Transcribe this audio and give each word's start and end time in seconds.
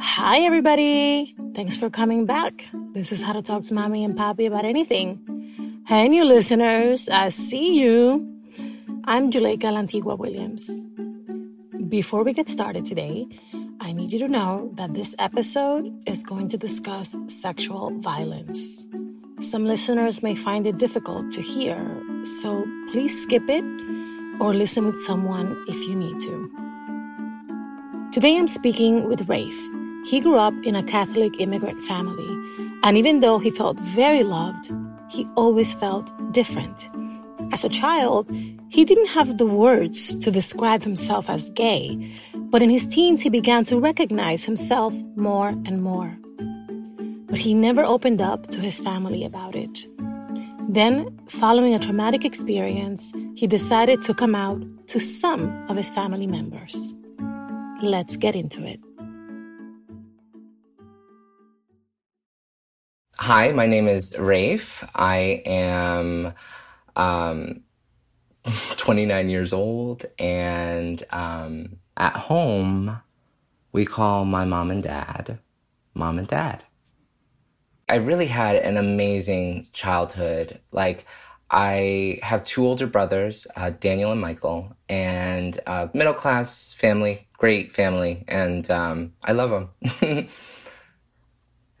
Hi, 0.00 0.40
everybody. 0.40 1.34
Thanks 1.54 1.76
for 1.76 1.88
coming 1.90 2.26
back. 2.26 2.66
This 2.92 3.12
is 3.12 3.22
how 3.22 3.32
to 3.32 3.42
talk 3.42 3.62
to 3.64 3.74
mommy 3.74 4.04
and 4.04 4.16
papi 4.16 4.46
about 4.46 4.64
anything. 4.64 5.82
Hey, 5.86 6.08
new 6.08 6.24
listeners, 6.24 7.08
I 7.08 7.30
see 7.30 7.80
you. 7.80 8.26
I'm 9.04 9.30
Juleyka 9.30 9.72
Lantigua 9.72 10.18
Williams. 10.18 10.68
Before 11.88 12.24
we 12.24 12.34
get 12.34 12.48
started 12.48 12.84
today, 12.84 13.26
I 13.80 13.92
need 13.92 14.12
you 14.12 14.18
to 14.18 14.28
know 14.28 14.70
that 14.74 14.92
this 14.92 15.14
episode 15.18 15.90
is 16.06 16.22
going 16.22 16.48
to 16.48 16.58
discuss 16.58 17.16
sexual 17.28 17.90
violence. 17.98 18.84
Some 19.40 19.64
listeners 19.64 20.22
may 20.22 20.34
find 20.34 20.66
it 20.66 20.78
difficult 20.78 21.30
to 21.32 21.40
hear, 21.40 21.78
so 22.24 22.66
please 22.90 23.22
skip 23.22 23.48
it 23.48 23.64
or 24.40 24.54
listen 24.54 24.86
with 24.86 25.00
someone 25.00 25.56
if 25.68 25.76
you 25.88 25.94
need 25.94 26.20
to. 26.20 26.50
Today 28.12 28.36
I'm 28.36 28.48
speaking 28.48 29.08
with 29.08 29.28
Rafe. 29.28 29.60
He 30.06 30.20
grew 30.20 30.38
up 30.38 30.54
in 30.64 30.74
a 30.74 30.82
Catholic 30.82 31.40
immigrant 31.40 31.82
family, 31.82 32.28
and 32.82 32.96
even 32.96 33.20
though 33.20 33.38
he 33.38 33.50
felt 33.50 33.78
very 33.80 34.22
loved, 34.22 34.70
he 35.10 35.26
always 35.36 35.74
felt 35.74 36.10
different. 36.32 36.88
As 37.52 37.64
a 37.64 37.68
child, 37.68 38.30
he 38.68 38.84
didn't 38.84 39.08
have 39.08 39.38
the 39.38 39.46
words 39.46 40.14
to 40.16 40.30
describe 40.30 40.82
himself 40.82 41.28
as 41.28 41.50
gay, 41.50 41.98
but 42.34 42.62
in 42.62 42.70
his 42.70 42.86
teens 42.86 43.22
he 43.22 43.28
began 43.30 43.64
to 43.64 43.78
recognize 43.78 44.44
himself 44.44 44.94
more 45.16 45.48
and 45.48 45.82
more. 45.82 46.18
But 47.28 47.38
he 47.38 47.54
never 47.54 47.84
opened 47.84 48.20
up 48.20 48.46
to 48.48 48.60
his 48.60 48.80
family 48.80 49.24
about 49.24 49.54
it. 49.54 49.86
Then, 50.68 51.18
following 51.28 51.74
a 51.74 51.78
traumatic 51.78 52.26
experience, 52.26 53.10
he 53.34 53.46
decided 53.46 54.02
to 54.02 54.12
come 54.12 54.34
out 54.34 54.62
to 54.88 55.00
some 55.00 55.48
of 55.70 55.76
his 55.76 55.88
family 55.88 56.26
members. 56.26 56.94
Let's 57.82 58.16
get 58.16 58.36
into 58.36 58.62
it. 58.66 58.78
Hi, 63.16 63.50
my 63.52 63.66
name 63.66 63.88
is 63.88 64.14
Rafe. 64.18 64.84
I 64.94 65.42
am 65.46 66.34
um, 66.96 67.62
29 68.76 69.30
years 69.30 69.54
old, 69.54 70.04
and 70.18 71.02
um, 71.10 71.78
at 71.96 72.12
home, 72.12 73.00
we 73.72 73.86
call 73.86 74.26
my 74.26 74.44
mom 74.44 74.70
and 74.70 74.82
dad 74.82 75.38
mom 75.98 76.18
and 76.18 76.28
dad. 76.28 76.62
I 77.88 77.96
really 77.96 78.26
had 78.26 78.56
an 78.56 78.76
amazing 78.76 79.68
childhood. 79.72 80.60
Like, 80.72 81.06
I 81.50 82.18
have 82.22 82.44
two 82.44 82.66
older 82.66 82.86
brothers, 82.86 83.46
uh, 83.56 83.70
Daniel 83.70 84.12
and 84.12 84.20
Michael, 84.20 84.76
and 84.88 85.58
uh, 85.66 85.88
middle 85.94 86.12
class 86.12 86.74
family, 86.74 87.26
great 87.38 87.72
family, 87.72 88.24
and 88.28 88.70
um, 88.70 89.14
I 89.24 89.32
love 89.32 89.50
them. 89.50 90.28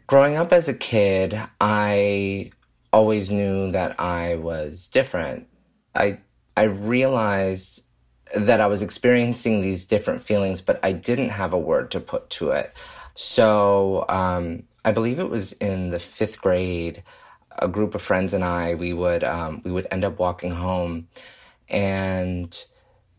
Growing 0.06 0.36
up 0.36 0.54
as 0.54 0.68
a 0.68 0.74
kid, 0.74 1.38
I 1.60 2.50
always 2.92 3.30
knew 3.30 3.70
that 3.72 4.00
I 4.00 4.36
was 4.36 4.88
different. 4.88 5.46
I 5.94 6.20
I 6.56 6.64
realized 6.64 7.82
that 8.34 8.60
I 8.60 8.66
was 8.66 8.82
experiencing 8.82 9.60
these 9.60 9.84
different 9.84 10.22
feelings, 10.22 10.60
but 10.62 10.80
I 10.82 10.92
didn't 10.92 11.28
have 11.28 11.52
a 11.52 11.58
word 11.58 11.90
to 11.92 12.00
put 12.00 12.30
to 12.30 12.50
it. 12.50 12.74
So 13.14 14.06
um, 14.08 14.64
I 14.84 14.92
believe 14.92 15.18
it 15.18 15.30
was 15.30 15.52
in 15.54 15.90
the 15.90 15.98
fifth 15.98 16.40
grade. 16.40 17.02
A 17.60 17.68
group 17.68 17.94
of 17.96 18.02
friends 18.02 18.34
and 18.34 18.44
I 18.44 18.74
we 18.74 18.92
would 18.92 19.24
um, 19.24 19.62
we 19.64 19.72
would 19.72 19.88
end 19.90 20.04
up 20.04 20.18
walking 20.18 20.52
home, 20.52 21.08
and 21.68 22.56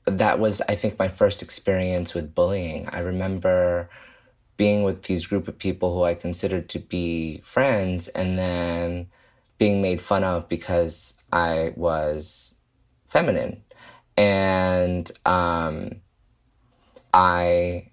that 0.06 0.40
was 0.40 0.62
I 0.62 0.76
think 0.76 0.98
my 0.98 1.10
first 1.10 1.42
experience 1.42 2.14
with 2.14 2.34
bullying. 2.34 2.88
I 2.90 3.02
remember 3.02 3.90
being 4.58 4.84
with 4.84 5.04
these 5.04 5.28
group 5.28 5.48
of 5.48 5.58
people 5.58 5.94
who 5.94 6.04
I 6.04 6.16
considered 6.16 6.70
to 6.70 6.80
be 6.80 7.42
friends, 7.44 8.08
and 8.10 8.40
then 8.40 9.10
being 9.58 9.82
made 9.82 10.02
fun 10.02 10.24
of 10.24 10.48
because 10.50 11.16
I 11.32 11.74
was 11.76 12.56
feminine. 13.08 13.64
And 14.18 15.10
um, 15.26 16.02
I 17.14 17.89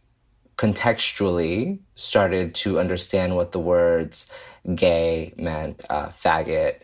contextually 0.56 1.78
started 1.94 2.55
to 2.55 2.78
understand 2.78 3.37
what 3.37 3.53
the 3.53 3.61
words 3.61 4.31
gay 4.75 5.34
meant, 5.37 5.84
uh, 5.91 6.09
faggot, 6.09 6.81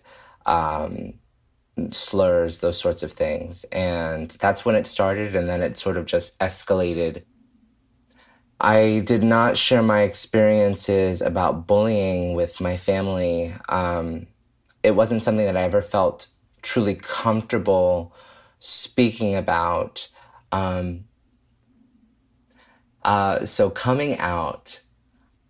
um, 0.46 1.14
slurs, 1.90 2.58
those 2.58 2.78
sorts 2.78 3.02
of 3.02 3.12
things. 3.12 3.64
And 3.72 4.30
that's 4.32 4.64
when 4.64 4.74
it 4.74 4.86
started, 4.86 5.34
and 5.34 5.48
then 5.48 5.62
it 5.62 5.78
sort 5.78 5.96
of 5.96 6.06
just 6.06 6.38
escalated. 6.38 7.22
I 8.60 9.00
did 9.00 9.24
not 9.24 9.56
share 9.56 9.82
my 9.82 10.02
experiences 10.02 11.20
about 11.20 11.66
bullying 11.66 12.34
with 12.34 12.60
my 12.60 12.76
family. 12.76 13.52
Um, 13.68 14.28
it 14.82 14.94
wasn't 14.94 15.22
something 15.22 15.46
that 15.46 15.56
I 15.56 15.62
ever 15.62 15.82
felt 15.82 16.28
truly 16.60 16.94
comfortable 16.94 18.14
speaking 18.60 19.34
about. 19.34 20.08
Um, 20.52 21.04
uh, 23.04 23.44
so 23.44 23.70
coming 23.70 24.18
out, 24.18 24.80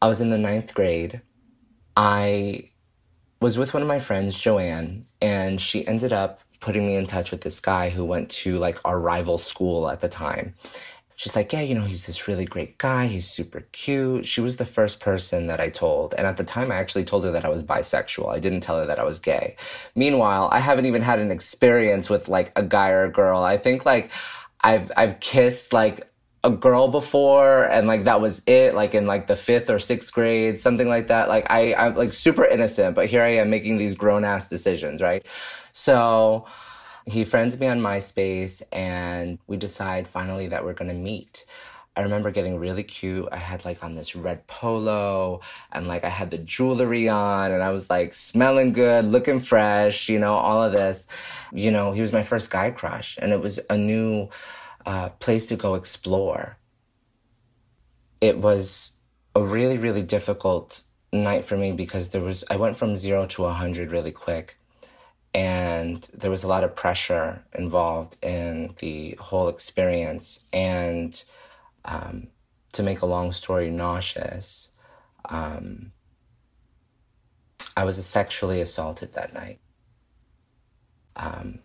I 0.00 0.08
was 0.08 0.20
in 0.20 0.30
the 0.30 0.38
ninth 0.38 0.74
grade. 0.74 1.20
I 1.96 2.70
was 3.40 3.58
with 3.58 3.74
one 3.74 3.82
of 3.82 3.88
my 3.88 3.98
friends, 3.98 4.38
Joanne, 4.38 5.04
and 5.20 5.60
she 5.60 5.86
ended 5.86 6.12
up 6.12 6.40
putting 6.60 6.86
me 6.86 6.96
in 6.96 7.06
touch 7.06 7.30
with 7.30 7.40
this 7.42 7.60
guy 7.60 7.90
who 7.90 8.04
went 8.04 8.30
to 8.30 8.56
like 8.58 8.78
our 8.84 8.98
rival 8.98 9.36
school 9.36 9.88
at 9.88 10.00
the 10.00 10.08
time 10.08 10.54
she's 11.22 11.36
like, 11.36 11.52
yeah, 11.52 11.60
you 11.60 11.74
know, 11.74 11.84
he's 11.84 12.06
this 12.06 12.26
really 12.26 12.44
great 12.44 12.78
guy. 12.78 13.06
He's 13.06 13.28
super 13.28 13.60
cute. 13.70 14.26
She 14.26 14.40
was 14.40 14.56
the 14.56 14.64
first 14.64 14.98
person 14.98 15.46
that 15.46 15.60
I 15.60 15.68
told. 15.68 16.14
And 16.14 16.26
at 16.26 16.36
the 16.36 16.42
time, 16.42 16.72
I 16.72 16.76
actually 16.76 17.04
told 17.04 17.24
her 17.24 17.30
that 17.30 17.44
I 17.44 17.48
was 17.48 17.62
bisexual. 17.62 18.34
I 18.34 18.40
didn't 18.40 18.62
tell 18.62 18.78
her 18.78 18.86
that 18.86 18.98
I 18.98 19.04
was 19.04 19.20
gay. 19.20 19.54
Meanwhile, 19.94 20.48
I 20.50 20.58
haven't 20.58 20.86
even 20.86 21.00
had 21.00 21.20
an 21.20 21.30
experience 21.30 22.10
with 22.10 22.28
like 22.28 22.50
a 22.56 22.62
guy 22.64 22.90
or 22.90 23.04
a 23.04 23.12
girl. 23.12 23.42
I 23.44 23.56
think 23.56 23.86
like 23.86 24.10
I've, 24.60 24.90
I've 24.96 25.20
kissed 25.20 25.72
like 25.72 26.11
a 26.44 26.50
girl 26.50 26.88
before 26.88 27.64
and 27.64 27.86
like 27.86 28.04
that 28.04 28.20
was 28.20 28.42
it 28.46 28.74
like 28.74 28.94
in 28.94 29.06
like 29.06 29.28
the 29.28 29.36
fifth 29.36 29.70
or 29.70 29.78
sixth 29.78 30.12
grade 30.12 30.58
something 30.58 30.88
like 30.88 31.06
that 31.06 31.28
like 31.28 31.46
i 31.50 31.72
i'm 31.74 31.94
like 31.94 32.12
super 32.12 32.44
innocent 32.44 32.96
but 32.96 33.06
here 33.06 33.22
i 33.22 33.28
am 33.28 33.48
making 33.48 33.78
these 33.78 33.94
grown 33.94 34.24
ass 34.24 34.48
decisions 34.48 35.00
right 35.00 35.24
so 35.70 36.44
he 37.06 37.24
friends 37.24 37.58
me 37.58 37.66
on 37.66 37.80
MySpace 37.80 38.62
and 38.72 39.38
we 39.46 39.56
decide 39.56 40.06
finally 40.06 40.48
that 40.48 40.64
we're 40.64 40.72
gonna 40.72 40.94
meet. 40.94 41.46
I 41.96 42.02
remember 42.02 42.30
getting 42.30 42.58
really 42.58 42.84
cute. 42.84 43.28
I 43.32 43.36
had 43.36 43.64
like 43.64 43.84
on 43.84 43.94
this 43.94 44.16
red 44.16 44.46
polo 44.46 45.40
and 45.72 45.86
like 45.86 46.04
I 46.04 46.08
had 46.08 46.30
the 46.30 46.38
jewelry 46.38 47.08
on 47.08 47.52
and 47.52 47.62
I 47.62 47.70
was 47.70 47.90
like 47.90 48.14
smelling 48.14 48.72
good, 48.72 49.04
looking 49.04 49.40
fresh, 49.40 50.08
you 50.08 50.18
know, 50.18 50.34
all 50.34 50.62
of 50.62 50.72
this. 50.72 51.06
You 51.52 51.70
know, 51.70 51.92
he 51.92 52.00
was 52.00 52.12
my 52.12 52.22
first 52.22 52.50
guy 52.50 52.70
crush 52.70 53.18
and 53.20 53.32
it 53.32 53.40
was 53.40 53.60
a 53.68 53.76
new 53.76 54.30
uh, 54.86 55.10
place 55.10 55.46
to 55.46 55.56
go 55.56 55.74
explore. 55.74 56.58
It 58.20 58.38
was 58.38 58.92
a 59.34 59.42
really, 59.42 59.78
really 59.78 60.02
difficult 60.02 60.82
night 61.12 61.44
for 61.44 61.56
me 61.56 61.72
because 61.72 62.10
there 62.10 62.20
was, 62.22 62.44
I 62.50 62.56
went 62.56 62.76
from 62.76 62.96
zero 62.96 63.26
to 63.26 63.44
a 63.44 63.52
hundred 63.52 63.90
really 63.90 64.12
quick 64.12 64.58
and 65.34 66.02
there 66.14 66.30
was 66.30 66.44
a 66.44 66.48
lot 66.48 66.64
of 66.64 66.76
pressure 66.76 67.42
involved 67.54 68.22
in 68.22 68.74
the 68.78 69.16
whole 69.18 69.48
experience. 69.48 70.46
And 70.52 71.22
um, 71.84 72.28
to 72.72 72.82
make 72.82 73.00
a 73.00 73.06
long 73.06 73.32
story 73.32 73.70
nauseous, 73.70 74.72
um, 75.26 75.92
I 77.76 77.84
was 77.84 78.04
sexually 78.04 78.60
assaulted 78.60 79.14
that 79.14 79.32
night. 79.32 79.60
Um, 81.16 81.60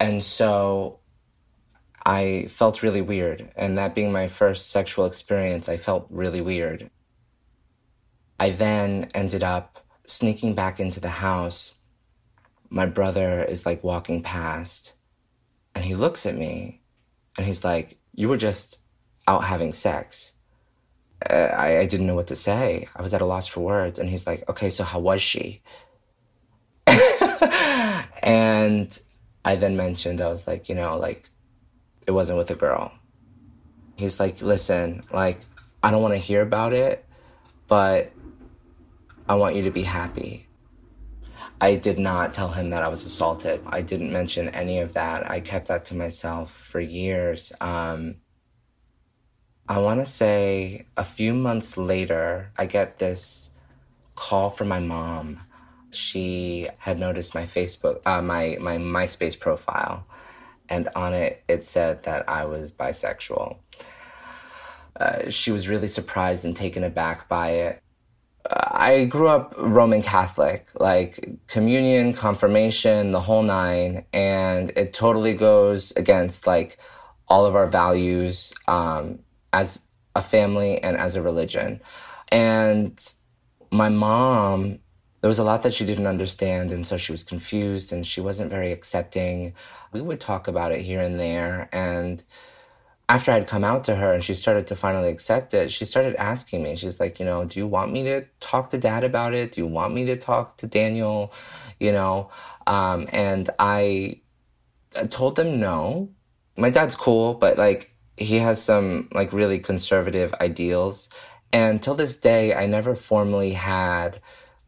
and 0.00 0.22
so 0.22 0.98
I 2.04 2.46
felt 2.48 2.82
really 2.82 3.00
weird. 3.00 3.50
And 3.56 3.78
that 3.78 3.94
being 3.94 4.12
my 4.12 4.28
first 4.28 4.70
sexual 4.70 5.06
experience, 5.06 5.68
I 5.68 5.76
felt 5.76 6.06
really 6.10 6.40
weird. 6.40 6.90
I 8.38 8.50
then 8.50 9.08
ended 9.14 9.42
up 9.42 9.84
sneaking 10.06 10.54
back 10.54 10.80
into 10.80 11.00
the 11.00 11.08
house 11.08 11.74
my 12.74 12.86
brother 12.86 13.44
is 13.44 13.64
like 13.64 13.84
walking 13.84 14.20
past 14.20 14.94
and 15.76 15.84
he 15.84 15.94
looks 15.94 16.26
at 16.26 16.34
me 16.34 16.80
and 17.36 17.46
he's 17.46 17.62
like, 17.62 17.98
You 18.12 18.28
were 18.28 18.36
just 18.36 18.80
out 19.28 19.44
having 19.44 19.72
sex. 19.72 20.32
Uh, 21.30 21.34
I, 21.34 21.78
I 21.78 21.86
didn't 21.86 22.08
know 22.08 22.16
what 22.16 22.26
to 22.28 22.36
say. 22.36 22.88
I 22.96 23.02
was 23.02 23.14
at 23.14 23.20
a 23.20 23.26
loss 23.26 23.46
for 23.46 23.60
words. 23.60 24.00
And 24.00 24.08
he's 24.08 24.26
like, 24.26 24.48
Okay, 24.48 24.70
so 24.70 24.82
how 24.82 24.98
was 24.98 25.22
she? 25.22 25.62
and 28.22 28.98
I 29.44 29.54
then 29.54 29.76
mentioned, 29.76 30.20
I 30.20 30.26
was 30.26 30.48
like, 30.48 30.68
You 30.68 30.74
know, 30.74 30.96
like, 30.98 31.30
it 32.06 32.10
wasn't 32.10 32.38
with 32.38 32.50
a 32.50 32.54
girl. 32.54 32.92
He's 33.96 34.18
like, 34.18 34.42
Listen, 34.42 35.02
like, 35.12 35.40
I 35.82 35.90
don't 35.90 36.02
want 36.02 36.14
to 36.14 36.18
hear 36.18 36.42
about 36.42 36.72
it, 36.72 37.04
but 37.68 38.12
I 39.28 39.36
want 39.36 39.56
you 39.56 39.62
to 39.64 39.70
be 39.70 39.82
happy. 39.82 40.46
I 41.60 41.76
did 41.76 41.98
not 41.98 42.34
tell 42.34 42.50
him 42.50 42.70
that 42.70 42.82
I 42.82 42.88
was 42.88 43.06
assaulted. 43.06 43.62
I 43.66 43.80
didn't 43.80 44.12
mention 44.12 44.48
any 44.50 44.80
of 44.80 44.94
that. 44.94 45.30
I 45.30 45.40
kept 45.40 45.68
that 45.68 45.84
to 45.86 45.94
myself 45.94 46.50
for 46.50 46.80
years. 46.80 47.52
Um, 47.60 48.16
I 49.66 49.78
want 49.78 50.00
to 50.00 50.06
say 50.06 50.86
a 50.96 51.04
few 51.04 51.32
months 51.32 51.78
later, 51.78 52.52
I 52.58 52.66
get 52.66 52.98
this 52.98 53.50
call 54.14 54.50
from 54.50 54.68
my 54.68 54.80
mom. 54.80 55.40
She 55.90 56.68
had 56.78 56.98
noticed 56.98 57.34
my 57.34 57.44
Facebook, 57.44 58.00
uh, 58.04 58.20
my 58.20 58.58
my 58.60 58.76
MySpace 58.76 59.38
profile, 59.38 60.06
and 60.68 60.88
on 60.94 61.14
it 61.14 61.42
it 61.48 61.64
said 61.64 62.02
that 62.04 62.28
I 62.28 62.44
was 62.44 62.72
bisexual. 62.72 63.58
Uh, 64.98 65.30
she 65.30 65.50
was 65.50 65.68
really 65.68 65.88
surprised 65.88 66.44
and 66.44 66.56
taken 66.56 66.84
aback 66.84 67.28
by 67.28 67.50
it. 67.50 67.82
Uh, 68.48 68.68
I 68.70 69.04
grew 69.06 69.28
up 69.28 69.54
Roman 69.58 70.02
Catholic, 70.02 70.66
like 70.78 71.28
communion, 71.46 72.12
confirmation, 72.12 73.12
the 73.12 73.20
whole 73.20 73.42
nine, 73.42 74.04
and 74.12 74.70
it 74.76 74.92
totally 74.92 75.34
goes 75.34 75.92
against 75.96 76.46
like 76.46 76.78
all 77.26 77.46
of 77.46 77.56
our 77.56 77.66
values. 77.66 78.52
Um, 78.68 79.20
as 79.54 79.86
a 80.16 80.20
family 80.20 80.82
and 80.82 80.96
as 80.96 81.16
a 81.16 81.22
religion. 81.22 81.80
And 82.30 82.98
my 83.70 83.88
mom, 83.88 84.80
there 85.24 85.28
was 85.28 85.38
a 85.38 85.42
lot 85.42 85.62
that 85.62 85.72
she 85.72 85.86
didn't 85.86 86.06
understand. 86.06 86.70
And 86.70 86.86
so 86.86 86.98
she 86.98 87.10
was 87.10 87.24
confused 87.24 87.94
and 87.94 88.06
she 88.06 88.20
wasn't 88.20 88.50
very 88.50 88.72
accepting. 88.72 89.54
We 89.90 90.02
would 90.02 90.20
talk 90.20 90.48
about 90.48 90.70
it 90.70 90.82
here 90.82 91.00
and 91.00 91.18
there. 91.18 91.70
And 91.72 92.22
after 93.08 93.32
I'd 93.32 93.46
come 93.46 93.64
out 93.64 93.84
to 93.84 93.96
her 93.96 94.12
and 94.12 94.22
she 94.22 94.34
started 94.34 94.66
to 94.66 94.76
finally 94.76 95.08
accept 95.08 95.54
it, 95.54 95.72
she 95.72 95.86
started 95.86 96.14
asking 96.16 96.62
me, 96.62 96.76
she's 96.76 97.00
like, 97.00 97.18
you 97.18 97.24
know, 97.24 97.46
do 97.46 97.58
you 97.58 97.66
want 97.66 97.90
me 97.90 98.02
to 98.02 98.26
talk 98.40 98.68
to 98.68 98.76
dad 98.76 99.02
about 99.02 99.32
it? 99.32 99.52
Do 99.52 99.62
you 99.62 99.66
want 99.66 99.94
me 99.94 100.04
to 100.04 100.16
talk 100.16 100.58
to 100.58 100.66
Daniel? 100.66 101.32
You 101.80 101.92
know? 101.92 102.30
Um, 102.66 103.08
and 103.10 103.48
I, 103.58 104.20
I 104.94 105.06
told 105.06 105.36
them 105.36 105.58
no. 105.58 106.10
My 106.58 106.68
dad's 106.68 106.96
cool, 106.96 107.32
but 107.32 107.56
like 107.56 107.96
he 108.18 108.36
has 108.40 108.62
some 108.62 109.08
like 109.14 109.32
really 109.32 109.58
conservative 109.58 110.34
ideals. 110.42 111.08
And 111.50 111.82
till 111.82 111.94
this 111.94 112.14
day, 112.14 112.54
I 112.54 112.66
never 112.66 112.94
formally 112.94 113.52
had 113.52 114.20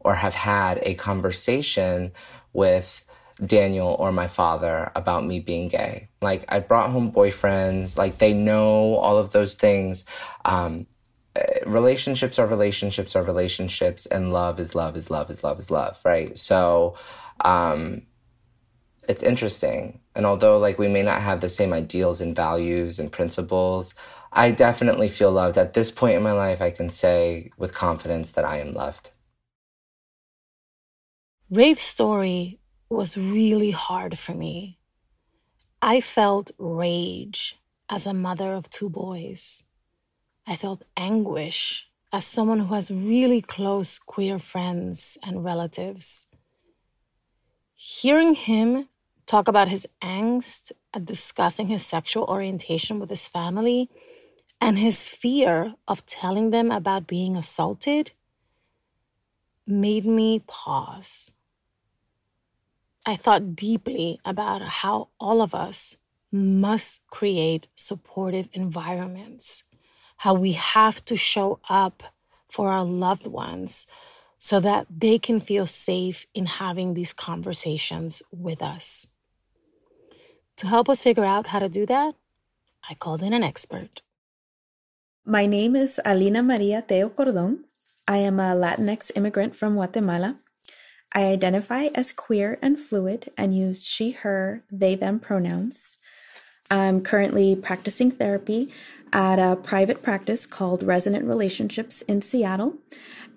or 0.07 0.15
have 0.15 0.33
had 0.33 0.79
a 0.83 0.93
conversation 0.93 2.13
with 2.53 3.03
Daniel 3.45 3.93
or 3.99 4.13
my 4.13 4.27
father 4.27 4.89
about 4.95 5.25
me 5.25 5.41
being 5.41 5.67
gay. 5.67 6.07
Like 6.21 6.45
I 6.47 6.61
brought 6.61 6.91
home 6.91 7.11
boyfriends, 7.11 7.97
like 7.97 8.17
they 8.17 8.31
know 8.31 8.95
all 8.95 9.17
of 9.17 9.33
those 9.33 9.55
things. 9.55 10.05
Um, 10.45 10.87
eh, 11.35 11.59
relationships 11.65 12.39
are 12.39 12.47
relationships 12.47 13.17
are 13.17 13.23
relationships, 13.23 14.05
and 14.05 14.31
love 14.31 14.61
is 14.61 14.75
love 14.75 14.95
is 14.95 15.11
love 15.11 15.29
is 15.29 15.43
love 15.43 15.59
is 15.59 15.69
love, 15.69 15.99
right? 16.05 16.37
So, 16.37 16.95
um, 17.41 18.03
it's 19.09 19.23
interesting. 19.23 19.99
And 20.15 20.25
although 20.25 20.57
like 20.57 20.79
we 20.79 20.87
may 20.87 21.03
not 21.03 21.21
have 21.21 21.41
the 21.41 21.49
same 21.49 21.73
ideals 21.73 22.21
and 22.21 22.33
values 22.33 22.97
and 22.97 23.11
principles, 23.11 23.93
I 24.31 24.51
definitely 24.51 25.09
feel 25.09 25.33
loved. 25.33 25.57
At 25.57 25.73
this 25.73 25.91
point 25.91 26.15
in 26.15 26.23
my 26.23 26.31
life, 26.31 26.61
I 26.61 26.71
can 26.71 26.89
say 26.89 27.51
with 27.57 27.73
confidence 27.73 28.31
that 28.31 28.45
I 28.45 28.59
am 28.61 28.71
loved. 28.71 29.11
Rafe's 31.49 31.83
story 31.83 32.59
was 32.89 33.17
really 33.17 33.71
hard 33.71 34.19
for 34.19 34.33
me. 34.33 34.79
I 35.81 36.01
felt 36.01 36.51
rage 36.57 37.57
as 37.89 38.05
a 38.05 38.13
mother 38.13 38.51
of 38.51 38.69
two 38.69 38.89
boys. 38.89 39.63
I 40.45 40.57
felt 40.57 40.83
anguish 40.97 41.87
as 42.11 42.25
someone 42.25 42.59
who 42.59 42.73
has 42.73 42.91
really 42.91 43.41
close 43.41 43.97
queer 43.97 44.39
friends 44.39 45.17
and 45.25 45.45
relatives. 45.45 46.27
Hearing 47.75 48.35
him 48.35 48.89
talk 49.25 49.47
about 49.47 49.69
his 49.69 49.87
angst 50.01 50.73
at 50.93 51.05
discussing 51.05 51.69
his 51.69 51.85
sexual 51.85 52.25
orientation 52.25 52.99
with 52.99 53.09
his 53.09 53.25
family 53.25 53.89
and 54.59 54.77
his 54.77 55.05
fear 55.05 55.75
of 55.87 56.05
telling 56.05 56.49
them 56.49 56.71
about 56.71 57.07
being 57.07 57.37
assaulted 57.37 58.11
made 59.65 60.05
me 60.05 60.43
pause. 60.45 61.31
I 63.07 63.15
thought 63.15 63.55
deeply 63.55 64.19
about 64.25 64.61
how 64.83 65.07
all 65.17 65.41
of 65.41 65.55
us 65.55 65.95
must 66.29 66.99
create 67.07 67.67
supportive 67.73 68.49
environments, 68.51 69.63
how 70.17 70.33
we 70.33 70.51
have 70.51 70.99
to 71.05 71.15
show 71.15 71.61
up 71.69 72.03
for 72.49 72.69
our 72.69 72.83
loved 72.83 73.25
ones 73.25 73.87
so 74.37 74.59
that 74.59 74.87
they 74.91 75.17
can 75.19 75.39
feel 75.39 75.65
safe 75.65 76.27
in 76.33 76.47
having 76.47 76.93
these 76.95 77.13
conversations 77.13 78.21
with 78.29 78.61
us. 78.61 79.07
To 80.57 80.67
help 80.67 80.89
us 80.89 81.01
figure 81.01 81.23
out 81.23 81.47
how 81.47 81.59
to 81.59 81.69
do 81.69 81.85
that, 81.85 82.13
I 82.89 82.93
called 82.93 83.23
in 83.23 83.31
an 83.31 83.41
expert. 83.41 84.01
My 85.23 85.45
name 85.45 85.77
is 85.77 86.01
Alina 86.03 86.43
Maria 86.43 86.81
Tello 86.81 87.07
Cordon. 87.07 87.63
I 88.05 88.17
am 88.17 88.41
a 88.41 88.51
Latinx 88.53 89.11
immigrant 89.15 89.55
from 89.55 89.75
Guatemala. 89.75 90.39
I 91.13 91.25
identify 91.25 91.85
as 91.95 92.13
queer 92.13 92.59
and 92.61 92.79
fluid 92.79 93.31
and 93.37 93.55
use 93.57 93.83
she, 93.83 94.11
her, 94.11 94.63
they, 94.71 94.95
them 94.95 95.19
pronouns. 95.19 95.97
I'm 96.69 97.01
currently 97.01 97.55
practicing 97.55 98.11
therapy 98.11 98.71
at 99.13 99.39
a 99.39 99.55
private 99.55 100.03
practice 100.03 100.45
called 100.45 100.83
Resonant 100.83 101.25
Relationships 101.25 102.01
in 102.03 102.21
Seattle, 102.21 102.75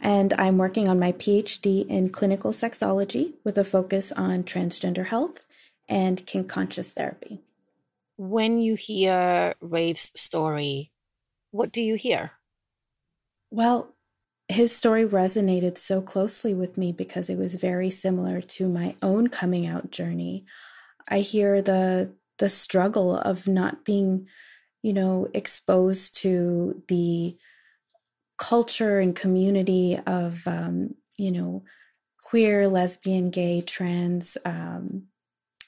and 0.00 0.32
I'm 0.34 0.58
working 0.58 0.88
on 0.88 0.98
my 0.98 1.12
PhD 1.12 1.86
in 1.86 2.10
clinical 2.10 2.50
sexology 2.50 3.34
with 3.44 3.56
a 3.56 3.64
focus 3.64 4.10
on 4.12 4.42
transgender 4.42 5.06
health 5.06 5.44
and 5.88 6.26
kink 6.26 6.48
conscious 6.48 6.92
therapy. 6.92 7.40
When 8.16 8.58
you 8.58 8.74
hear 8.74 9.54
Rafe's 9.60 10.12
story, 10.14 10.90
what 11.52 11.72
do 11.72 11.80
you 11.80 11.94
hear? 11.94 12.32
Well, 13.50 13.94
his 14.50 14.74
story 14.74 15.06
resonated 15.06 15.78
so 15.78 16.02
closely 16.02 16.54
with 16.54 16.76
me 16.76 16.92
because 16.92 17.30
it 17.30 17.38
was 17.38 17.54
very 17.54 17.90
similar 17.90 18.40
to 18.40 18.68
my 18.68 18.96
own 19.00 19.28
coming 19.28 19.66
out 19.66 19.90
journey. 19.90 20.44
I 21.08 21.20
hear 21.20 21.62
the 21.62 22.14
the 22.38 22.48
struggle 22.48 23.16
of 23.16 23.46
not 23.46 23.84
being, 23.84 24.26
you 24.82 24.92
know, 24.92 25.28
exposed 25.34 26.16
to 26.22 26.82
the 26.88 27.36
culture 28.38 28.98
and 28.98 29.14
community 29.14 30.00
of, 30.06 30.48
um, 30.48 30.94
you 31.18 31.30
know, 31.30 31.62
queer, 32.24 32.66
lesbian, 32.66 33.28
gay, 33.28 33.60
trans, 33.60 34.38
um, 34.46 35.04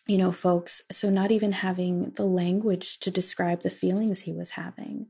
you 0.06 0.16
know, 0.16 0.32
folks. 0.32 0.80
So, 0.90 1.10
not 1.10 1.30
even 1.30 1.52
having 1.52 2.10
the 2.12 2.24
language 2.24 2.98
to 3.00 3.10
describe 3.10 3.60
the 3.60 3.70
feelings 3.70 4.22
he 4.22 4.32
was 4.32 4.52
having 4.52 5.06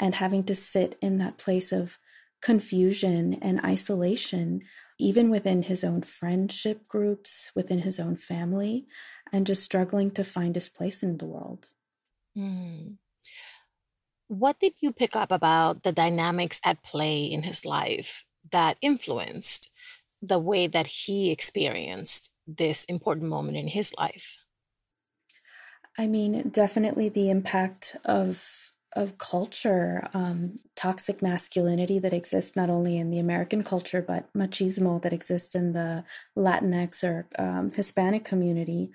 and 0.00 0.14
having 0.14 0.44
to 0.44 0.54
sit 0.54 0.98
in 1.02 1.18
that 1.18 1.38
place 1.38 1.70
of 1.72 1.98
confusion 2.42 3.34
and 3.34 3.64
isolation, 3.64 4.62
even 4.98 5.30
within 5.30 5.62
his 5.62 5.84
own 5.84 6.02
friendship 6.02 6.86
groups, 6.88 7.52
within 7.54 7.80
his 7.80 7.98
own 8.00 8.16
family, 8.16 8.86
and 9.32 9.46
just 9.46 9.62
struggling 9.62 10.10
to 10.10 10.24
find 10.24 10.54
his 10.54 10.68
place 10.68 11.02
in 11.02 11.18
the 11.18 11.26
world. 11.26 11.70
Mm. 12.36 12.98
What 14.28 14.58
did 14.58 14.74
you 14.80 14.92
pick 14.92 15.14
up 15.14 15.30
about 15.30 15.82
the 15.82 15.92
dynamics 15.92 16.60
at 16.64 16.82
play 16.82 17.24
in 17.24 17.42
his 17.42 17.64
life 17.64 18.24
that 18.50 18.78
influenced 18.80 19.70
the 20.20 20.38
way 20.38 20.66
that 20.66 20.86
he 20.86 21.30
experienced 21.30 22.30
this 22.46 22.84
important 22.86 23.28
moment 23.28 23.56
in 23.56 23.68
his 23.68 23.92
life? 23.98 24.44
I 25.98 26.06
mean, 26.06 26.48
definitely 26.48 27.08
the 27.08 27.30
impact 27.30 27.96
of 28.04 28.71
of 28.94 29.18
culture, 29.18 30.08
um, 30.14 30.58
toxic 30.76 31.22
masculinity 31.22 31.98
that 31.98 32.12
exists 32.12 32.54
not 32.54 32.70
only 32.70 32.98
in 32.98 33.10
the 33.10 33.18
American 33.18 33.64
culture 33.64 34.02
but 34.02 34.32
machismo 34.34 35.00
that 35.02 35.12
exists 35.12 35.54
in 35.54 35.72
the 35.72 36.04
Latinx 36.36 37.02
or 37.02 37.26
um, 37.38 37.70
Hispanic 37.72 38.24
community. 38.24 38.90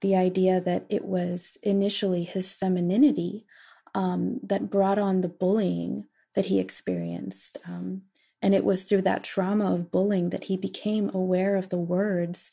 The 0.00 0.16
idea 0.16 0.60
that 0.60 0.86
it 0.88 1.04
was 1.04 1.58
initially 1.62 2.24
his 2.24 2.52
femininity 2.52 3.46
um, 3.94 4.40
that 4.42 4.70
brought 4.70 4.98
on 4.98 5.20
the 5.20 5.28
bullying 5.28 6.06
that 6.34 6.46
he 6.46 6.60
experienced. 6.60 7.58
Um, 7.66 8.02
and 8.42 8.54
it 8.54 8.64
was 8.64 8.82
through 8.82 9.02
that 9.02 9.24
trauma 9.24 9.74
of 9.74 9.90
bullying 9.90 10.30
that 10.30 10.44
he 10.44 10.56
became 10.56 11.10
aware 11.14 11.56
of 11.56 11.70
the 11.70 11.78
words 11.78 12.52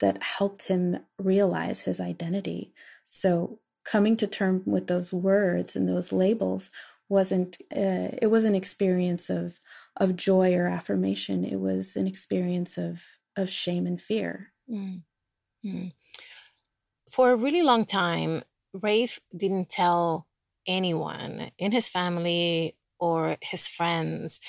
that 0.00 0.22
helped 0.22 0.64
him 0.64 0.98
realize 1.18 1.80
his 1.80 2.00
identity. 2.00 2.72
So 3.08 3.58
coming 3.84 4.16
to 4.16 4.26
term 4.26 4.62
with 4.66 4.86
those 4.86 5.12
words 5.12 5.76
and 5.76 5.88
those 5.88 6.12
labels 6.12 6.70
wasn't 7.08 7.58
uh, 7.74 8.10
it 8.20 8.30
was 8.30 8.44
an 8.44 8.54
experience 8.54 9.30
of 9.30 9.60
of 9.96 10.16
joy 10.16 10.54
or 10.54 10.66
affirmation. 10.66 11.44
It 11.44 11.60
was 11.60 11.96
an 11.96 12.06
experience 12.06 12.78
of 12.78 13.04
of 13.36 13.48
shame 13.48 13.86
and 13.86 14.00
fear. 14.00 14.52
Mm-hmm. 14.70 15.88
For 17.10 17.30
a 17.30 17.36
really 17.36 17.62
long 17.62 17.84
time, 17.84 18.42
Rafe 18.72 19.20
didn't 19.36 19.68
tell 19.68 20.26
anyone 20.66 21.50
in 21.58 21.72
his 21.72 21.88
family 21.88 22.76
or 22.98 23.36
his 23.40 23.68
friends, 23.68 24.40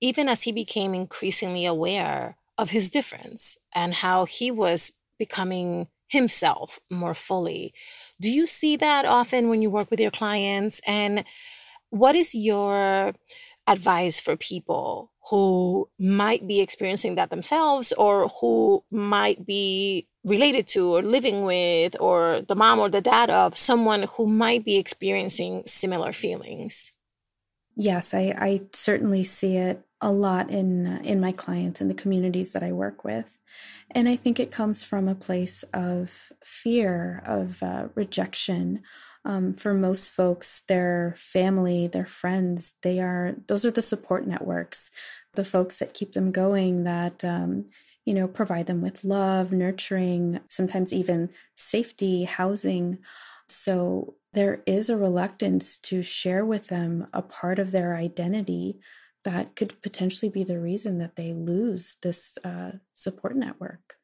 even 0.00 0.28
as 0.28 0.42
he 0.42 0.52
became 0.52 0.94
increasingly 0.94 1.66
aware 1.66 2.36
of 2.56 2.70
his 2.70 2.88
difference 2.88 3.56
and 3.74 3.94
how 3.94 4.24
he 4.24 4.50
was 4.50 4.92
becoming 5.18 5.88
himself 6.14 6.80
more 6.90 7.14
fully. 7.14 7.74
Do 8.20 8.30
you 8.30 8.46
see 8.46 8.76
that 8.76 9.04
often 9.04 9.48
when 9.50 9.60
you 9.60 9.68
work 9.68 9.90
with 9.90 10.00
your 10.00 10.10
clients? 10.10 10.80
And 10.86 11.24
what 11.90 12.16
is 12.16 12.34
your 12.34 13.12
advice 13.66 14.20
for 14.20 14.36
people 14.36 15.12
who 15.30 15.88
might 15.98 16.46
be 16.46 16.60
experiencing 16.60 17.14
that 17.14 17.30
themselves 17.30 17.92
or 17.92 18.28
who 18.40 18.84
might 18.90 19.46
be 19.46 20.06
related 20.24 20.66
to 20.68 20.94
or 20.94 21.02
living 21.02 21.44
with 21.44 21.96
or 22.00 22.42
the 22.48 22.56
mom 22.56 22.78
or 22.78 22.88
the 22.88 23.00
dad 23.00 23.30
of 23.30 23.56
someone 23.56 24.04
who 24.16 24.26
might 24.26 24.64
be 24.64 24.76
experiencing 24.76 25.62
similar 25.66 26.12
feelings? 26.12 26.92
Yes, 27.76 28.14
I, 28.14 28.34
I 28.38 28.60
certainly 28.72 29.24
see 29.24 29.56
it 29.56 29.82
a 30.04 30.12
lot 30.12 30.50
in 30.50 30.86
in 31.02 31.18
my 31.18 31.32
clients 31.32 31.80
and 31.80 31.90
the 31.90 31.94
communities 31.94 32.52
that 32.52 32.62
I 32.62 32.72
work 32.72 33.04
with, 33.04 33.38
and 33.90 34.06
I 34.06 34.16
think 34.16 34.38
it 34.38 34.52
comes 34.52 34.84
from 34.84 35.08
a 35.08 35.14
place 35.14 35.64
of 35.72 36.30
fear 36.44 37.22
of 37.26 37.62
uh, 37.62 37.88
rejection. 37.94 38.82
Um, 39.24 39.54
for 39.54 39.72
most 39.72 40.12
folks, 40.12 40.60
their 40.68 41.14
family, 41.16 41.86
their 41.86 42.06
friends, 42.06 42.74
they 42.82 43.00
are 43.00 43.36
those 43.48 43.64
are 43.64 43.70
the 43.70 43.80
support 43.80 44.26
networks, 44.26 44.90
the 45.34 45.44
folks 45.44 45.76
that 45.78 45.94
keep 45.94 46.12
them 46.12 46.30
going, 46.30 46.84
that 46.84 47.24
um, 47.24 47.64
you 48.04 48.12
know 48.12 48.28
provide 48.28 48.66
them 48.66 48.82
with 48.82 49.04
love, 49.04 49.52
nurturing, 49.52 50.40
sometimes 50.48 50.92
even 50.92 51.30
safety, 51.56 52.24
housing. 52.24 52.98
So 53.48 54.16
there 54.34 54.62
is 54.66 54.90
a 54.90 54.98
reluctance 54.98 55.78
to 55.78 56.02
share 56.02 56.44
with 56.44 56.68
them 56.68 57.06
a 57.14 57.22
part 57.22 57.58
of 57.58 57.70
their 57.70 57.96
identity 57.96 58.78
that 59.24 59.56
could 59.56 59.80
potentially 59.82 60.30
be 60.30 60.44
the 60.44 60.60
reason 60.60 60.98
that 60.98 61.16
they 61.16 61.32
lose 61.32 61.96
this 62.02 62.38
uh, 62.44 62.72
support 62.92 63.36
network. 63.36 63.94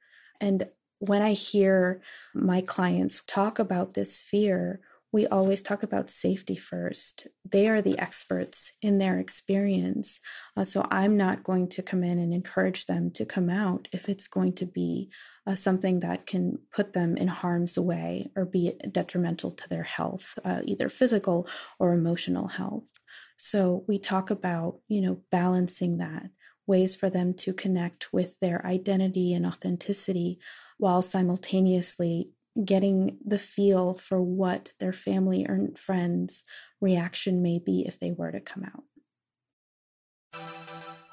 And 0.41 0.69
when 0.99 1.23
I 1.23 1.33
hear 1.33 2.03
my 2.35 2.61
clients 2.61 3.23
talk 3.27 3.59
about 3.59 3.95
this 3.95 4.23
fear, 4.23 4.81
we 5.13 5.27
always 5.27 5.61
talk 5.61 5.83
about 5.83 6.09
safety 6.09 6.55
first. 6.55 7.27
They 7.45 7.69
are 7.69 7.83
the 7.83 7.99
experts 7.99 8.73
in 8.81 8.99
their 8.99 9.19
experience. 9.19 10.21
Uh, 10.57 10.65
so 10.65 10.87
I'm 10.91 11.17
not 11.17 11.43
going 11.43 11.69
to 11.71 11.83
come 11.83 12.05
in 12.05 12.19
and 12.19 12.33
encourage 12.33 12.87
them 12.87 13.11
to 13.13 13.25
come 13.25 13.51
out 13.51 13.89
if 13.93 14.09
it's 14.09 14.29
going 14.29 14.53
to 14.55 14.67
be 14.67 15.11
uh, 15.47 15.57
something 15.57 16.01
that 16.01 16.27
can 16.27 16.59
put 16.73 16.93
them 16.93 17.17
in 17.17 17.29
harm's 17.29 17.79
way 17.79 18.31
or 18.37 18.45
be 18.45 18.73
detrimental 18.93 19.51
to 19.51 19.69
their 19.69 19.83
health, 19.83 20.39
uh, 20.45 20.61
either 20.65 20.89
physical 20.89 21.49
or 21.79 21.93
emotional 21.93 22.47
health. 22.47 23.01
So 23.43 23.85
we 23.89 23.99
talk 23.99 24.29
about, 24.29 24.81
you 24.87 25.01
know, 25.01 25.23
balancing 25.31 25.97
that, 25.97 26.29
ways 26.67 26.95
for 26.95 27.09
them 27.09 27.33
to 27.39 27.55
connect 27.55 28.13
with 28.13 28.39
their 28.39 28.65
identity 28.67 29.33
and 29.33 29.47
authenticity 29.47 30.39
while 30.77 31.01
simultaneously 31.01 32.29
getting 32.63 33.17
the 33.25 33.39
feel 33.39 33.95
for 33.95 34.21
what 34.21 34.73
their 34.79 34.93
family 34.93 35.47
or 35.49 35.69
friends' 35.75 36.45
reaction 36.83 37.43
may 37.43 37.59
be 37.59 37.83
if 37.89 37.99
they 37.99 38.13
were 38.13 38.31
to 38.31 38.41
come 38.41 38.63
out. 38.65 38.85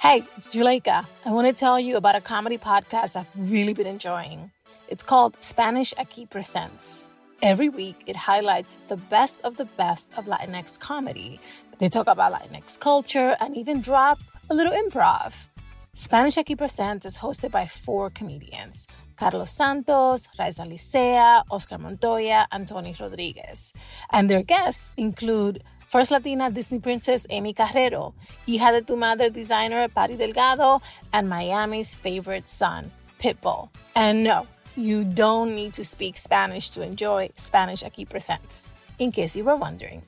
Hey, 0.02 0.26
it's 0.36 0.50
Juleyka. 0.50 1.06
I 1.24 1.32
want 1.32 1.48
to 1.48 1.54
tell 1.58 1.80
you 1.80 1.96
about 1.96 2.18
a 2.18 2.22
comedy 2.22 2.58
podcast 2.58 3.16
I've 3.16 3.28
really 3.38 3.74
been 3.74 3.88
enjoying. 3.88 4.52
It's 4.90 5.02
called 5.02 5.42
Spanish 5.42 5.94
Aquí 5.94 6.30
Presents. 6.30 7.08
Every 7.42 7.70
week, 7.70 8.02
it 8.08 8.16
highlights 8.16 8.80
the 8.90 8.98
best 8.98 9.40
of 9.44 9.58
the 9.58 9.66
best 9.66 10.12
of 10.18 10.26
Latinx 10.26 10.80
comedy. 10.80 11.40
They 11.80 11.90
talk 11.90 12.08
about 12.08 12.34
Latinx 12.34 12.80
culture 12.80 13.38
and 13.40 13.56
even 13.56 13.82
drop 13.82 14.18
a 14.50 14.56
little 14.56 14.74
improv. 14.74 15.50
Spanish 15.94 16.36
Aquí 16.36 16.58
Present 16.58 17.06
is 17.06 17.18
hosted 17.18 17.52
by 17.52 17.68
four 17.68 18.10
comedians 18.10 18.88
Carlos 19.16 19.52
Santos, 19.52 20.28
Raiza 20.40 20.66
Licea, 20.68 21.44
Oscar 21.52 21.78
Montoya, 21.78 22.48
and 22.52 22.68
Tony 22.68 22.96
Rodriguez. 23.00 23.74
And 24.12 24.30
their 24.30 24.44
guests 24.44 24.94
include 24.98 25.64
First 25.88 26.12
Latina 26.12 26.52
Disney 26.52 26.80
princess 26.80 27.26
Aimee 27.30 27.54
Carrero, 27.54 28.14
hija 28.48 28.72
de 28.72 28.82
tu 28.82 28.96
madre 28.96 29.30
designer 29.30 29.88
Patty 29.88 30.18
Delgado, 30.18 30.82
and 31.14 31.30
Miami's 31.30 31.96
favorite 31.96 32.50
son, 32.50 32.92
Pitbull. 33.20 33.70
And 33.96 34.24
no, 34.24 34.48
you 34.76 35.04
don't 35.04 35.56
need 35.56 35.74
to 35.74 35.84
speak 35.84 36.18
Spanish 36.18 36.70
to 36.72 36.82
enjoy 36.82 37.30
Spanish 37.36 37.84
Aquí 37.84 38.08
Presents, 38.08 38.68
in 39.00 39.12
case 39.12 39.36
you 39.36 39.44
were 39.44 39.56
wondering. 39.56 40.04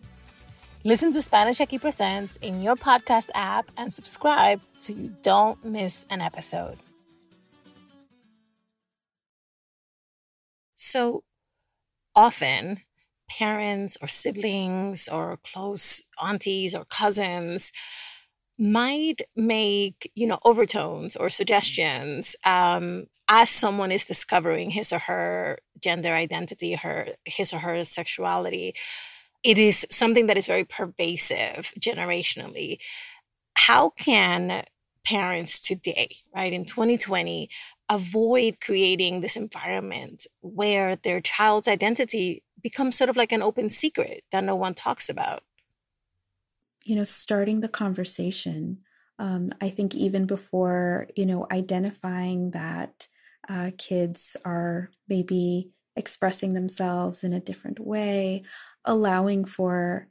Listen 0.85 1.11
to 1.11 1.21
Spanish 1.21 1.57
Aquí 1.57 1.77
Presents 1.79 2.37
in 2.37 2.61
your 2.61 2.77
podcast 2.77 3.29
app 3.35 3.69
and 3.75 3.91
subscribe 3.91 4.61
so 4.77 4.93
you 4.93 5.13
don't 5.21 5.61
miss 5.65 6.05
an 6.09 6.21
episode. 6.21 6.77
So 10.77 11.25
often, 12.15 12.79
parents 13.29 13.97
or 14.01 14.07
siblings 14.07 15.09
or 15.09 15.37
close 15.43 16.01
aunties 16.23 16.73
or 16.73 16.85
cousins 16.85 17.73
might 18.57 19.21
make 19.35 20.09
you 20.15 20.27
know 20.27 20.39
overtones 20.45 21.17
or 21.17 21.29
suggestions 21.29 22.37
um, 22.45 23.07
as 23.27 23.49
someone 23.49 23.91
is 23.91 24.05
discovering 24.05 24.69
his 24.69 24.93
or 24.93 24.99
her 24.99 25.59
gender 25.81 26.13
identity 26.13 26.75
her 26.75 27.09
his 27.25 27.53
or 27.53 27.59
her 27.59 27.83
sexuality 27.83 28.73
it 29.43 29.57
is 29.57 29.85
something 29.89 30.27
that 30.27 30.37
is 30.37 30.47
very 30.47 30.65
pervasive 30.65 31.71
generationally 31.79 32.77
how 33.55 33.89
can 33.91 34.63
parents 35.05 35.59
today 35.59 36.09
right 36.35 36.53
in 36.53 36.65
2020 36.65 37.49
avoid 37.89 38.61
creating 38.61 39.21
this 39.21 39.35
environment 39.35 40.27
where 40.41 40.95
their 40.97 41.19
child's 41.19 41.67
identity 41.67 42.43
becomes 42.61 42.97
sort 42.97 43.09
of 43.09 43.17
like 43.17 43.31
an 43.31 43.41
open 43.41 43.69
secret 43.69 44.23
that 44.31 44.43
no 44.43 44.55
one 44.55 44.73
talks 44.73 45.09
about. 45.09 45.41
You 46.85 46.95
know, 46.95 47.03
starting 47.03 47.61
the 47.61 47.67
conversation. 47.67 48.79
Um, 49.17 49.49
I 49.59 49.69
think 49.69 49.95
even 49.95 50.25
before, 50.25 51.07
you 51.15 51.25
know, 51.25 51.45
identifying 51.51 52.51
that 52.51 53.07
uh, 53.49 53.71
kids 53.77 54.37
are 54.45 54.91
maybe 55.07 55.71
expressing 55.95 56.53
themselves 56.53 57.23
in 57.23 57.33
a 57.33 57.39
different 57.39 57.79
way, 57.79 58.43
allowing 58.85 59.45
for 59.45 60.07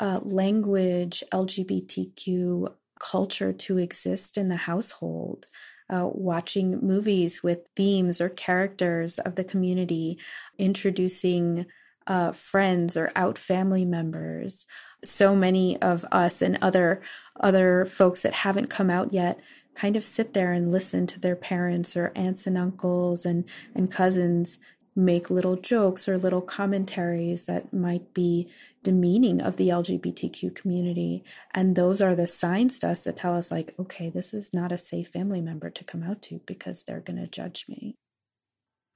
uh, 0.00 0.20
language, 0.22 1.22
LGBTQ 1.32 2.74
culture 2.98 3.52
to 3.52 3.78
exist 3.78 4.36
in 4.36 4.48
the 4.48 4.56
household 4.56 5.46
uh, 5.88 6.08
watching 6.12 6.80
movies 6.80 7.42
with 7.42 7.68
themes 7.76 8.20
or 8.20 8.28
characters 8.28 9.18
of 9.20 9.36
the 9.36 9.44
community, 9.44 10.18
introducing 10.58 11.66
uh, 12.06 12.32
friends 12.32 12.96
or 12.96 13.10
out 13.16 13.38
family 13.38 13.84
members. 13.84 14.66
So 15.04 15.34
many 15.34 15.80
of 15.80 16.04
us 16.12 16.42
and 16.42 16.58
other 16.60 17.02
other 17.40 17.84
folks 17.84 18.22
that 18.22 18.32
haven't 18.32 18.68
come 18.68 18.90
out 18.90 19.12
yet 19.12 19.38
kind 19.74 19.94
of 19.94 20.02
sit 20.02 20.32
there 20.32 20.52
and 20.52 20.72
listen 20.72 21.06
to 21.06 21.20
their 21.20 21.36
parents 21.36 21.96
or 21.96 22.12
aunts 22.16 22.46
and 22.46 22.56
uncles 22.56 23.26
and 23.26 23.44
and 23.74 23.90
cousins 23.90 24.58
make 24.96 25.30
little 25.30 25.56
jokes 25.56 26.08
or 26.08 26.16
little 26.16 26.40
commentaries 26.40 27.44
that 27.44 27.72
might 27.72 28.14
be 28.14 28.50
demeaning 28.82 29.40
of 29.42 29.56
the 29.56 29.68
LGBTQ 29.68 30.54
community. 30.54 31.22
And 31.54 31.76
those 31.76 32.00
are 32.00 32.14
the 32.14 32.26
signs 32.26 32.78
to 32.80 32.88
us 32.88 33.04
that 33.04 33.16
tell 33.16 33.36
us, 33.36 33.50
like, 33.50 33.74
okay, 33.78 34.08
this 34.08 34.32
is 34.32 34.54
not 34.54 34.72
a 34.72 34.78
safe 34.78 35.08
family 35.08 35.40
member 35.40 35.70
to 35.70 35.84
come 35.84 36.02
out 36.02 36.22
to 36.22 36.40
because 36.46 36.82
they're 36.82 37.00
going 37.00 37.20
to 37.20 37.26
judge 37.26 37.66
me. 37.68 37.96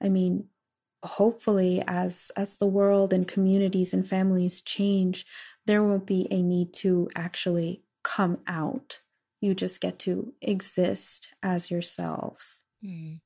I 0.02 0.08
mean, 0.08 0.48
hopefully 1.02 1.82
as 1.86 2.30
as 2.36 2.56
the 2.56 2.66
world 2.66 3.12
and 3.12 3.26
communities 3.26 3.94
and 3.94 4.06
families 4.06 4.60
change 4.60 5.24
there 5.66 5.82
won't 5.82 6.06
be 6.06 6.26
a 6.30 6.42
need 6.42 6.72
to 6.74 7.08
actually 7.14 7.82
come 8.02 8.38
out 8.46 9.00
you 9.40 9.54
just 9.54 9.80
get 9.80 9.98
to 9.98 10.34
exist 10.42 11.30
as 11.42 11.70
yourself 11.70 12.58
mm. 12.84 13.18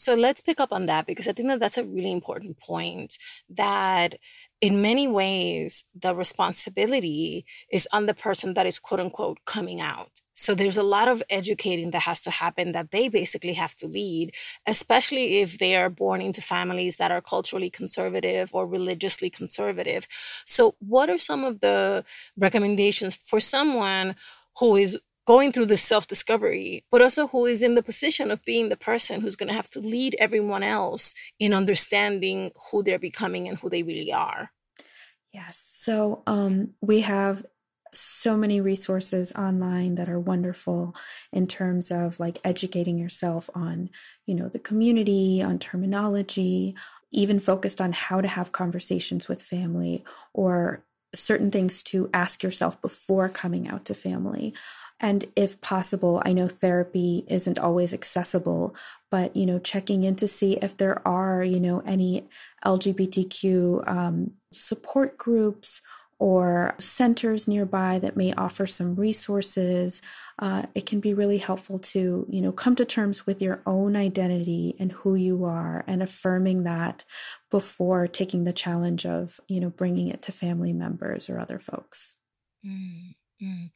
So 0.00 0.14
let's 0.14 0.40
pick 0.40 0.60
up 0.60 0.72
on 0.72 0.86
that 0.86 1.06
because 1.06 1.28
I 1.28 1.32
think 1.32 1.48
that 1.48 1.60
that's 1.60 1.76
a 1.76 1.84
really 1.84 2.10
important 2.10 2.58
point 2.58 3.18
that 3.50 4.14
in 4.62 4.80
many 4.80 5.06
ways 5.06 5.84
the 5.94 6.14
responsibility 6.14 7.44
is 7.70 7.86
on 7.92 8.06
the 8.06 8.14
person 8.14 8.54
that 8.54 8.64
is 8.64 8.78
quote 8.78 9.00
unquote 9.00 9.40
coming 9.44 9.78
out. 9.78 10.08
So 10.32 10.54
there's 10.54 10.78
a 10.78 10.82
lot 10.82 11.08
of 11.08 11.22
educating 11.28 11.90
that 11.90 12.00
has 12.00 12.22
to 12.22 12.30
happen 12.30 12.72
that 12.72 12.92
they 12.92 13.10
basically 13.10 13.52
have 13.52 13.76
to 13.76 13.86
lead, 13.86 14.32
especially 14.66 15.40
if 15.42 15.58
they 15.58 15.76
are 15.76 15.90
born 15.90 16.22
into 16.22 16.40
families 16.40 16.96
that 16.96 17.10
are 17.10 17.20
culturally 17.20 17.68
conservative 17.68 18.54
or 18.54 18.66
religiously 18.66 19.28
conservative. 19.28 20.08
So 20.46 20.76
what 20.78 21.10
are 21.10 21.18
some 21.18 21.44
of 21.44 21.60
the 21.60 22.06
recommendations 22.38 23.16
for 23.16 23.38
someone 23.38 24.16
who 24.58 24.76
is 24.76 24.98
going 25.26 25.52
through 25.52 25.66
this 25.66 25.82
self 25.82 26.06
discovery, 26.06 26.84
but 26.90 27.02
also 27.02 27.28
who 27.28 27.46
is 27.46 27.62
in 27.62 27.74
the 27.74 27.82
position 27.82 28.30
of 28.30 28.44
being 28.44 28.68
the 28.68 28.76
person 28.76 29.20
who's 29.20 29.36
going 29.36 29.48
to 29.48 29.54
have 29.54 29.70
to 29.70 29.80
lead 29.80 30.16
everyone 30.18 30.62
else 30.62 31.14
in 31.38 31.52
understanding 31.52 32.50
who 32.70 32.82
they're 32.82 32.98
becoming 32.98 33.48
and 33.48 33.58
who 33.58 33.68
they 33.68 33.82
really 33.82 34.12
are. 34.12 34.50
Yes. 35.32 35.62
So 35.72 36.22
um, 36.26 36.74
we 36.80 37.00
have 37.02 37.44
so 37.92 38.36
many 38.36 38.60
resources 38.60 39.32
online 39.32 39.96
that 39.96 40.08
are 40.08 40.20
wonderful 40.20 40.94
in 41.32 41.46
terms 41.46 41.90
of 41.90 42.20
like 42.20 42.38
educating 42.44 42.98
yourself 42.98 43.50
on, 43.54 43.90
you 44.26 44.34
know, 44.34 44.48
the 44.48 44.58
community, 44.58 45.42
on 45.42 45.58
terminology, 45.58 46.76
even 47.12 47.40
focused 47.40 47.80
on 47.80 47.92
how 47.92 48.20
to 48.20 48.28
have 48.28 48.52
conversations 48.52 49.28
with 49.28 49.42
family 49.42 50.04
or 50.32 50.84
certain 51.14 51.50
things 51.50 51.82
to 51.82 52.08
ask 52.14 52.42
yourself 52.42 52.80
before 52.80 53.28
coming 53.28 53.68
out 53.68 53.84
to 53.86 53.94
family. 53.94 54.54
And 55.00 55.26
if 55.34 55.60
possible, 55.60 56.22
I 56.24 56.32
know 56.32 56.46
therapy 56.46 57.24
isn't 57.26 57.58
always 57.58 57.94
accessible, 57.94 58.74
but 59.10 59.34
you 59.34 59.46
know, 59.46 59.58
checking 59.58 60.04
in 60.04 60.14
to 60.16 60.28
see 60.28 60.58
if 60.60 60.76
there 60.76 61.06
are, 61.08 61.42
you 61.42 61.58
know, 61.58 61.82
any 61.86 62.28
LGBTQ 62.64 63.88
um, 63.88 64.32
support 64.52 65.16
groups 65.16 65.80
or 66.20 66.74
centers 66.78 67.48
nearby 67.48 67.98
that 67.98 68.14
may 68.14 68.30
offer 68.34 68.66
some 68.66 68.94
resources. 68.94 70.02
Uh, 70.38 70.64
it 70.74 70.84
can 70.84 71.00
be 71.00 71.14
really 71.14 71.38
helpful 71.38 71.78
to, 71.78 72.26
you 72.28 72.42
know, 72.42 72.52
come 72.52 72.76
to 72.76 72.84
terms 72.84 73.26
with 73.26 73.40
your 73.40 73.62
own 73.64 73.96
identity 73.96 74.76
and 74.78 74.92
who 74.92 75.14
you 75.14 75.44
are 75.44 75.82
and 75.86 76.02
affirming 76.02 76.62
that 76.62 77.06
before 77.50 78.06
taking 78.06 78.44
the 78.44 78.52
challenge 78.52 79.06
of, 79.06 79.40
you 79.48 79.60
know, 79.60 79.70
bringing 79.70 80.08
it 80.08 80.20
to 80.20 80.30
family 80.30 80.74
members 80.74 81.30
or 81.30 81.40
other 81.40 81.58
folks. 81.58 82.16
Mm-hmm. 82.64 83.66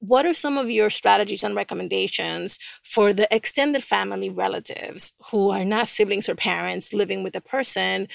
What 0.00 0.26
are 0.26 0.32
some 0.32 0.56
of 0.56 0.70
your 0.70 0.90
strategies 0.90 1.42
and 1.42 1.56
recommendations 1.56 2.58
for 2.84 3.12
the 3.12 3.32
extended 3.34 3.82
family 3.82 4.30
relatives 4.30 5.12
who 5.30 5.50
are 5.50 5.64
not 5.64 5.88
siblings 5.88 6.28
or 6.28 6.36
parents 6.36 6.92
living 6.92 7.24
with 7.24 7.34
a 7.34 7.40
person 7.40 8.06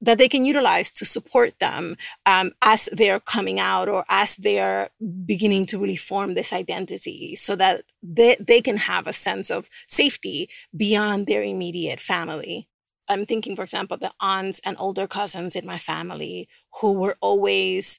that 0.00 0.18
they 0.18 0.28
can 0.28 0.44
utilize 0.44 0.92
to 0.92 1.04
support 1.04 1.58
them 1.58 1.96
um, 2.26 2.52
as 2.62 2.88
they're 2.92 3.20
coming 3.20 3.58
out 3.58 3.88
or 3.88 4.04
as 4.08 4.36
they're 4.36 4.90
beginning 5.26 5.66
to 5.66 5.78
really 5.78 5.96
form 5.96 6.34
this 6.34 6.52
identity 6.52 7.34
so 7.34 7.56
that 7.56 7.84
they, 8.02 8.36
they 8.38 8.60
can 8.60 8.76
have 8.76 9.06
a 9.06 9.12
sense 9.12 9.50
of 9.50 9.68
safety 9.88 10.48
beyond 10.76 11.26
their 11.26 11.42
immediate 11.42 12.00
family? 12.00 12.68
I'm 13.08 13.26
thinking, 13.26 13.56
for 13.56 13.62
example, 13.62 13.96
the 13.96 14.12
aunts 14.20 14.60
and 14.64 14.76
older 14.78 15.06
cousins 15.06 15.56
in 15.56 15.66
my 15.66 15.78
family 15.78 16.48
who 16.80 16.92
were 16.92 17.16
always 17.20 17.98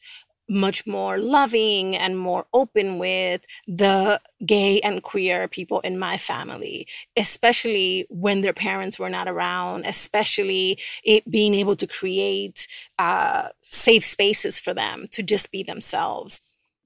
much 0.53 0.85
more 0.87 1.17
loving 1.17 1.95
and 1.95 2.17
more 2.17 2.45
open 2.53 2.99
with 2.99 3.45
the 3.67 4.21
gay 4.45 4.79
and 4.81 5.03
queer 5.03 5.47
people 5.47 5.79
in 5.81 5.97
my 5.97 6.17
family, 6.17 6.87
especially 7.17 8.05
when 8.09 8.41
their 8.41 8.53
parents 8.53 8.99
were 8.99 9.09
not 9.09 9.27
around, 9.27 9.85
especially 9.85 10.79
it 11.03 11.29
being 11.29 11.53
able 11.55 11.75
to 11.75 11.87
create 11.87 12.67
uh, 12.99 13.49
safe 13.59 14.05
spaces 14.05 14.59
for 14.59 14.73
them 14.73 15.07
to 15.11 15.23
just 15.23 15.51
be 15.51 15.63
themselves. 15.63 16.39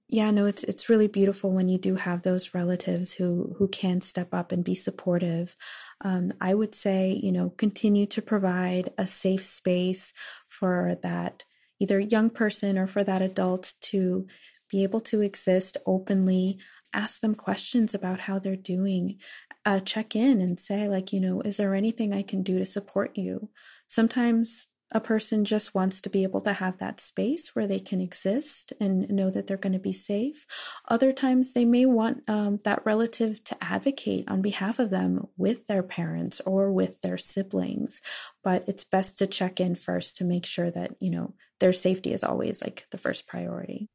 Yeah, 0.09 0.31
no, 0.31 0.45
it's 0.45 0.63
it's 0.63 0.87
really 0.87 1.09
beautiful 1.09 1.51
when 1.51 1.67
you 1.67 1.77
do 1.77 1.95
have 1.95 2.21
those 2.21 2.53
relatives 2.53 3.15
who 3.15 3.55
who 3.57 3.67
can 3.67 3.99
step 3.99 4.33
up 4.33 4.53
and 4.53 4.63
be 4.63 4.73
supportive. 4.73 5.57
Um, 5.99 6.31
I 6.39 6.53
would 6.53 6.73
say, 6.73 7.19
you 7.21 7.31
know, 7.31 7.49
continue 7.57 8.05
to 8.07 8.21
provide 8.21 8.93
a 8.97 9.05
safe 9.05 9.43
space 9.43 10.13
for 10.47 10.95
that 11.03 11.43
either 11.79 11.99
young 11.99 12.29
person 12.29 12.77
or 12.77 12.87
for 12.87 13.03
that 13.03 13.21
adult 13.21 13.73
to 13.81 14.27
be 14.69 14.83
able 14.83 14.99
to 15.01 15.21
exist 15.21 15.77
openly, 15.85 16.57
ask 16.93 17.21
them 17.21 17.35
questions 17.35 17.93
about 17.93 18.21
how 18.21 18.39
they're 18.39 18.55
doing, 18.55 19.17
uh, 19.65 19.79
check 19.79 20.15
in 20.15 20.41
and 20.41 20.59
say, 20.59 20.87
like, 20.87 21.13
you 21.13 21.19
know, 21.19 21.41
is 21.41 21.57
there 21.57 21.75
anything 21.75 22.13
I 22.13 22.23
can 22.23 22.43
do 22.43 22.59
to 22.59 22.65
support 22.65 23.17
you? 23.17 23.49
Sometimes 23.87 24.67
a 24.91 25.01
person 25.01 25.43
just 25.43 25.75
wants 25.75 25.99
to 26.01 26.09
be 26.09 26.23
able 26.23 26.39
to 26.41 26.53
have 26.53 26.77
that 26.77 26.99
space 26.99 27.53
where 27.53 27.67
they 27.67 27.79
can 27.79 27.99
exist 27.99 28.71
and 28.79 29.09
know 29.09 29.29
that 29.29 29.45
they're 29.45 29.57
going 29.57 29.73
to 29.73 29.79
be 29.79 29.91
safe. 29.91 30.45
Other 30.87 31.11
times, 31.11 31.53
they 31.53 31.65
may 31.65 31.85
want 31.85 32.23
um, 32.29 32.59
that 32.63 32.85
relative 32.85 33.43
to 33.45 33.57
advocate 33.61 34.23
on 34.29 34.41
behalf 34.41 34.79
of 34.79 34.89
them 34.89 35.27
with 35.35 35.67
their 35.67 35.83
parents 35.83 36.41
or 36.45 36.71
with 36.71 37.01
their 37.01 37.17
siblings. 37.17 38.01
But 38.43 38.63
it's 38.67 38.85
best 38.85 39.17
to 39.19 39.27
check 39.27 39.59
in 39.59 39.75
first 39.75 40.15
to 40.17 40.23
make 40.23 40.45
sure 40.45 40.71
that, 40.71 40.95
you 41.01 41.11
know, 41.11 41.33
their 41.59 41.73
safety 41.73 42.13
is 42.13 42.23
always 42.23 42.61
like 42.61 42.85
the 42.91 42.97
first 42.97 43.27
priority. 43.27 43.89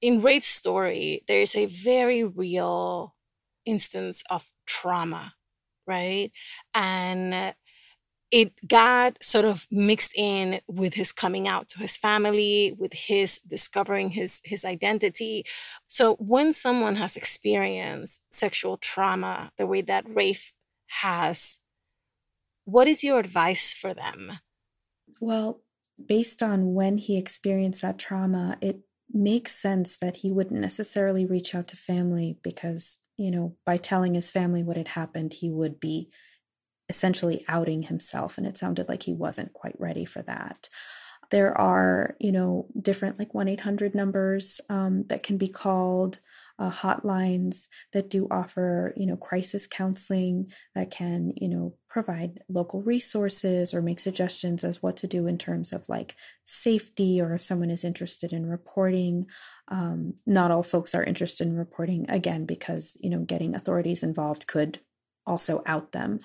In 0.00 0.22
Rafe's 0.22 0.48
story, 0.48 1.24
there's 1.28 1.54
a 1.54 1.66
very 1.66 2.24
real 2.24 3.14
instance 3.64 4.22
of 4.30 4.50
trauma, 4.66 5.34
right? 5.86 6.32
And 6.74 7.54
it 8.30 8.52
got 8.66 9.22
sort 9.22 9.44
of 9.44 9.66
mixed 9.70 10.12
in 10.14 10.60
with 10.66 10.94
his 10.94 11.12
coming 11.12 11.48
out 11.48 11.68
to 11.70 11.78
his 11.78 11.96
family 11.96 12.74
with 12.78 12.92
his 12.92 13.40
discovering 13.46 14.10
his 14.10 14.40
his 14.44 14.64
identity. 14.64 15.44
So 15.86 16.14
when 16.16 16.52
someone 16.52 16.96
has 16.96 17.16
experienced 17.16 18.20
sexual 18.30 18.76
trauma 18.76 19.50
the 19.56 19.66
way 19.66 19.80
that 19.82 20.04
rafe 20.08 20.52
has 20.86 21.58
what 22.64 22.86
is 22.86 23.02
your 23.02 23.18
advice 23.18 23.72
for 23.72 23.94
them? 23.94 24.32
Well 25.20 25.62
based 26.06 26.42
on 26.42 26.74
when 26.74 26.98
he 26.98 27.16
experienced 27.16 27.82
that 27.82 27.98
trauma 27.98 28.58
it 28.60 28.80
makes 29.12 29.54
sense 29.54 29.96
that 29.96 30.16
he 30.16 30.30
wouldn't 30.30 30.60
necessarily 30.60 31.24
reach 31.26 31.54
out 31.54 31.66
to 31.68 31.76
family 31.76 32.38
because 32.42 32.98
you 33.16 33.30
know 33.30 33.56
by 33.64 33.78
telling 33.78 34.14
his 34.14 34.30
family 34.30 34.62
what 34.62 34.76
had 34.76 34.88
happened 34.88 35.32
he 35.32 35.50
would 35.50 35.80
be 35.80 36.10
essentially 36.88 37.44
outing 37.48 37.82
himself 37.82 38.38
and 38.38 38.46
it 38.46 38.56
sounded 38.56 38.88
like 38.88 39.02
he 39.02 39.12
wasn't 39.12 39.52
quite 39.52 39.78
ready 39.78 40.04
for 40.04 40.22
that. 40.22 40.68
There 41.30 41.56
are 41.58 42.16
you 42.18 42.32
know 42.32 42.66
different 42.80 43.18
like 43.18 43.32
1-800 43.32 43.94
numbers 43.94 44.60
um, 44.70 45.04
that 45.08 45.22
can 45.22 45.36
be 45.36 45.48
called 45.48 46.20
uh, 46.58 46.70
hotlines 46.72 47.68
that 47.92 48.10
do 48.10 48.26
offer 48.30 48.92
you 48.96 49.06
know 49.06 49.16
crisis 49.16 49.66
counseling 49.66 50.50
that 50.74 50.90
can 50.90 51.32
you 51.36 51.48
know 51.48 51.74
provide 51.88 52.40
local 52.48 52.82
resources 52.82 53.72
or 53.72 53.80
make 53.80 54.00
suggestions 54.00 54.64
as 54.64 54.82
what 54.82 54.96
to 54.96 55.06
do 55.06 55.26
in 55.26 55.38
terms 55.38 55.72
of 55.72 55.88
like 55.88 56.16
safety 56.44 57.20
or 57.20 57.34
if 57.34 57.42
someone 57.42 57.70
is 57.70 57.84
interested 57.84 58.32
in 58.32 58.46
reporting. 58.46 59.26
Um, 59.68 60.14
not 60.26 60.50
all 60.50 60.62
folks 60.62 60.94
are 60.94 61.04
interested 61.04 61.46
in 61.46 61.56
reporting 61.56 62.08
again 62.10 62.46
because 62.46 62.96
you 63.00 63.10
know 63.10 63.20
getting 63.20 63.54
authorities 63.54 64.02
involved 64.02 64.46
could 64.46 64.80
also 65.28 65.62
out 65.66 65.92
them. 65.92 66.20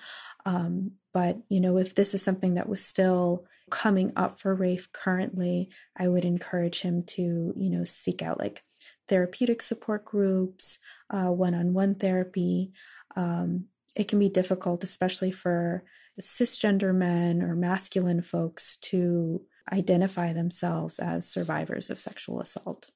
Um, 0.46 0.92
but, 1.12 1.38
you 1.48 1.60
know, 1.60 1.76
if 1.76 1.94
this 1.94 2.14
is 2.14 2.22
something 2.22 2.54
that 2.54 2.68
was 2.68 2.84
still 2.84 3.44
coming 3.70 4.12
up 4.16 4.38
for 4.40 4.54
Rafe 4.54 4.90
currently, 4.92 5.70
I 5.96 6.08
would 6.08 6.24
encourage 6.24 6.80
him 6.80 7.04
to, 7.08 7.54
you 7.56 7.70
know, 7.70 7.84
seek 7.84 8.22
out 8.22 8.38
like 8.38 8.64
therapeutic 9.08 9.62
support 9.62 10.04
groups, 10.04 10.78
one 11.10 11.54
on 11.54 11.72
one 11.72 11.94
therapy. 11.94 12.72
Um, 13.16 13.66
it 13.94 14.08
can 14.08 14.18
be 14.18 14.28
difficult, 14.28 14.82
especially 14.82 15.30
for 15.30 15.84
cisgender 16.20 16.94
men 16.94 17.42
or 17.42 17.54
masculine 17.54 18.22
folks, 18.22 18.76
to 18.78 19.42
identify 19.72 20.32
themselves 20.32 20.98
as 20.98 21.26
survivors 21.28 21.90
of 21.90 21.98
sexual 21.98 22.40
assault 22.40 22.90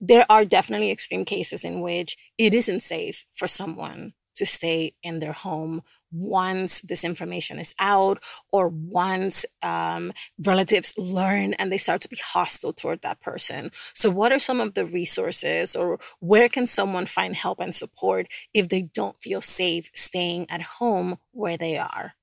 there 0.00 0.24
are 0.30 0.44
definitely 0.44 0.90
extreme 0.90 1.24
cases 1.24 1.64
in 1.64 1.80
which 1.80 2.16
it 2.38 2.54
isn't 2.54 2.82
safe 2.82 3.26
for 3.32 3.46
someone 3.46 4.14
to 4.36 4.46
stay 4.46 4.94
in 5.02 5.20
their 5.20 5.32
home 5.32 5.82
once 6.12 6.80
this 6.82 7.04
information 7.04 7.58
is 7.58 7.74
out 7.78 8.22
or 8.50 8.68
once 8.68 9.44
um, 9.62 10.12
relatives 10.44 10.96
learn 10.98 11.54
and 11.54 11.72
they 11.72 11.78
start 11.78 12.00
to 12.00 12.08
be 12.08 12.18
hostile 12.22 12.72
toward 12.72 13.00
that 13.02 13.20
person. 13.20 13.70
So, 13.94 14.10
what 14.10 14.32
are 14.32 14.38
some 14.38 14.60
of 14.60 14.74
the 14.74 14.84
resources 14.84 15.76
or 15.76 15.98
where 16.20 16.48
can 16.48 16.66
someone 16.66 17.06
find 17.06 17.34
help 17.34 17.60
and 17.60 17.74
support 17.74 18.26
if 18.54 18.68
they 18.68 18.82
don't 18.82 19.20
feel 19.20 19.40
safe 19.40 19.90
staying 19.94 20.50
at 20.50 20.62
home 20.62 21.18
where 21.32 21.56
they 21.56 21.78
are? 21.78 22.14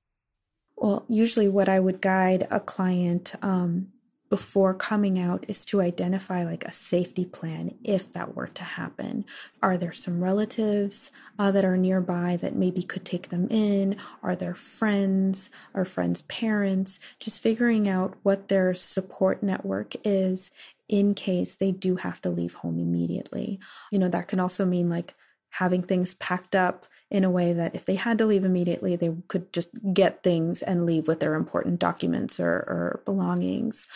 Well, 0.76 1.04
usually, 1.08 1.48
what 1.48 1.68
I 1.68 1.80
would 1.80 2.00
guide 2.00 2.46
a 2.50 2.60
client 2.60 3.34
um, 3.42 3.88
before 4.28 4.74
coming 4.74 5.18
out 5.18 5.44
is 5.48 5.64
to 5.66 5.80
identify 5.80 6.44
like 6.44 6.64
a 6.64 6.72
safety 6.72 7.24
plan 7.24 7.74
if 7.82 8.12
that 8.12 8.34
were 8.34 8.48
to 8.48 8.64
happen. 8.64 9.24
Are 9.62 9.76
there 9.76 9.92
some 9.92 10.22
relatives 10.22 11.10
uh, 11.38 11.50
that 11.50 11.64
are 11.64 11.76
nearby 11.76 12.36
that 12.40 12.54
maybe 12.54 12.82
could 12.82 13.04
take 13.04 13.28
them 13.30 13.48
in? 13.50 13.96
Are 14.22 14.36
there 14.36 14.54
friends 14.54 15.50
or 15.72 15.84
friends' 15.84 16.22
parents? 16.22 17.00
Just 17.18 17.42
figuring 17.42 17.88
out 17.88 18.16
what 18.22 18.48
their 18.48 18.74
support 18.74 19.42
network 19.42 19.94
is 20.04 20.50
in 20.88 21.14
case 21.14 21.54
they 21.54 21.72
do 21.72 21.96
have 21.96 22.20
to 22.22 22.30
leave 22.30 22.54
home 22.54 22.78
immediately. 22.78 23.58
You 23.90 23.98
know, 23.98 24.08
that 24.08 24.28
can 24.28 24.40
also 24.40 24.64
mean 24.64 24.88
like 24.88 25.14
having 25.50 25.82
things 25.82 26.14
packed 26.14 26.54
up 26.54 26.86
in 27.10 27.24
a 27.24 27.30
way 27.30 27.52
that 27.52 27.74
if 27.74 27.86
they 27.86 27.94
had 27.94 28.18
to 28.18 28.26
leave 28.26 28.44
immediately, 28.44 28.94
they 28.94 29.14
could 29.28 29.50
just 29.52 29.70
get 29.94 30.22
things 30.22 30.60
and 30.60 30.84
leave 30.84 31.08
with 31.08 31.20
their 31.20 31.34
important 31.34 31.78
documents 31.78 32.38
or, 32.38 32.50
or 32.50 33.02
belongings. 33.06 33.88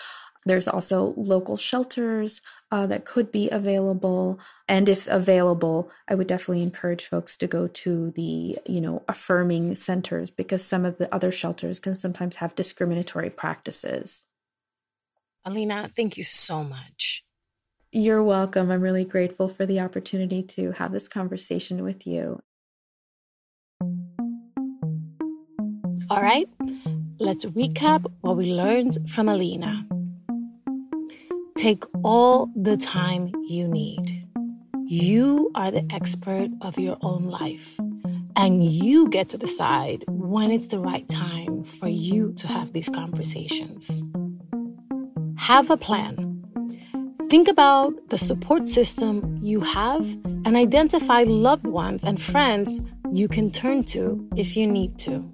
There's 0.44 0.66
also 0.66 1.14
local 1.16 1.56
shelters 1.56 2.42
uh, 2.70 2.86
that 2.86 3.04
could 3.04 3.30
be 3.30 3.48
available. 3.50 4.40
And 4.68 4.88
if 4.88 5.06
available, 5.06 5.90
I 6.08 6.14
would 6.14 6.26
definitely 6.26 6.62
encourage 6.62 7.04
folks 7.04 7.36
to 7.38 7.46
go 7.46 7.68
to 7.68 8.10
the, 8.10 8.58
you 8.66 8.80
know, 8.80 9.04
affirming 9.08 9.74
centers 9.76 10.30
because 10.30 10.64
some 10.64 10.84
of 10.84 10.98
the 10.98 11.12
other 11.14 11.30
shelters 11.30 11.78
can 11.78 11.94
sometimes 11.94 12.36
have 12.36 12.54
discriminatory 12.54 13.30
practices. 13.30 14.24
Alina, 15.44 15.90
thank 15.94 16.16
you 16.16 16.24
so 16.24 16.64
much. 16.64 17.24
You're 17.92 18.22
welcome. 18.22 18.70
I'm 18.70 18.80
really 18.80 19.04
grateful 19.04 19.48
for 19.48 19.66
the 19.66 19.80
opportunity 19.80 20.42
to 20.42 20.72
have 20.72 20.92
this 20.92 21.08
conversation 21.08 21.82
with 21.82 22.06
you. 22.06 22.40
All 26.10 26.22
right, 26.22 26.48
let's 27.18 27.44
recap 27.44 28.06
what 28.20 28.36
we 28.36 28.52
learned 28.52 29.10
from 29.10 29.28
Alina. 29.28 29.86
Take 31.62 31.84
all 32.02 32.50
the 32.56 32.76
time 32.76 33.30
you 33.46 33.68
need. 33.68 34.26
You 34.84 35.52
are 35.54 35.70
the 35.70 35.86
expert 35.92 36.50
of 36.60 36.76
your 36.76 36.96
own 37.02 37.26
life, 37.26 37.78
and 38.34 38.66
you 38.66 39.08
get 39.08 39.28
to 39.28 39.38
decide 39.38 40.02
when 40.08 40.50
it's 40.50 40.66
the 40.66 40.80
right 40.80 41.08
time 41.08 41.62
for 41.62 41.86
you 41.86 42.32
to 42.32 42.48
have 42.48 42.72
these 42.72 42.88
conversations. 42.88 44.02
Have 45.36 45.70
a 45.70 45.76
plan. 45.76 46.42
Think 47.30 47.46
about 47.46 48.08
the 48.08 48.18
support 48.18 48.68
system 48.68 49.38
you 49.40 49.60
have 49.60 50.04
and 50.44 50.56
identify 50.56 51.22
loved 51.22 51.68
ones 51.68 52.02
and 52.02 52.20
friends 52.20 52.80
you 53.12 53.28
can 53.28 53.48
turn 53.48 53.84
to 53.84 54.28
if 54.34 54.56
you 54.56 54.66
need 54.66 54.98
to. 54.98 55.30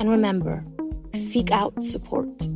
And 0.00 0.10
remember, 0.10 0.64
seek 1.14 1.52
out 1.52 1.80
support. 1.80 2.48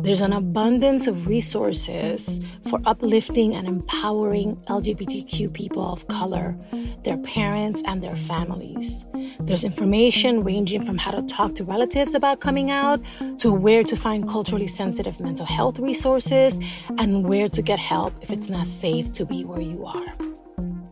There's 0.00 0.20
an 0.20 0.32
abundance 0.32 1.08
of 1.08 1.26
resources 1.26 2.40
for 2.68 2.78
uplifting 2.86 3.56
and 3.56 3.66
empowering 3.66 4.54
LGBTQ 4.68 5.52
people 5.52 5.82
of 5.92 6.06
color, 6.06 6.56
their 7.02 7.18
parents, 7.18 7.82
and 7.84 8.00
their 8.00 8.14
families. 8.14 9.04
There's 9.40 9.64
information 9.64 10.44
ranging 10.44 10.84
from 10.84 10.98
how 10.98 11.10
to 11.10 11.22
talk 11.22 11.56
to 11.56 11.64
relatives 11.64 12.14
about 12.14 12.40
coming 12.40 12.70
out 12.70 13.00
to 13.38 13.52
where 13.52 13.82
to 13.82 13.96
find 13.96 14.28
culturally 14.28 14.68
sensitive 14.68 15.18
mental 15.18 15.46
health 15.46 15.80
resources 15.80 16.60
and 16.98 17.24
where 17.24 17.48
to 17.48 17.60
get 17.60 17.80
help 17.80 18.14
if 18.22 18.30
it's 18.30 18.48
not 18.48 18.68
safe 18.68 19.12
to 19.14 19.26
be 19.26 19.44
where 19.44 19.60
you 19.60 19.84
are. 19.84 20.37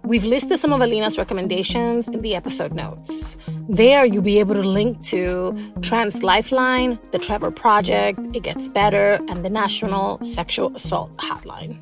We've 0.07 0.25
listed 0.25 0.61
some 0.61 0.73
of 0.73 0.81
Alina's 0.81 1.19
recommendations 1.19 2.07
in 2.07 2.21
the 2.21 2.37
episode 2.37 2.73
notes. 2.73 3.37
There, 3.69 4.07
you'll 4.07 4.23
be 4.23 4.39
able 4.39 4.55
to 4.55 4.63
link 4.63 5.03
to 5.07 5.53
Trans 5.83 6.23
Lifeline, 6.23 7.01
the 7.11 7.19
Trevor 7.19 7.51
Project, 7.51 8.21
It 8.33 8.45
Gets 8.45 8.69
Better, 8.69 9.19
and 9.29 9.45
the 9.45 9.51
National 9.51 10.23
Sexual 10.23 10.77
Assault 10.77 11.17
Hotline. 11.17 11.81